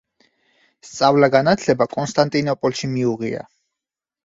სწავლა-განათლება 0.91 1.87
კონსტანტინოპოლში 1.93 2.93
მიუღია. 2.97 3.47